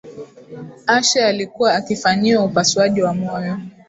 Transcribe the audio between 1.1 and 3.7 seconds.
alikuwa akifanyiwa upasuaji wa moyo